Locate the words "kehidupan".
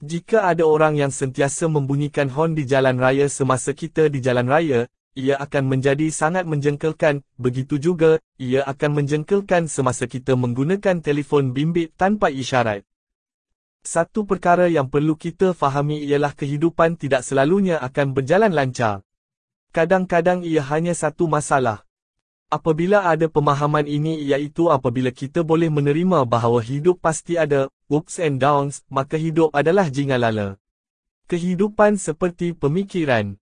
16.32-16.96, 31.30-31.94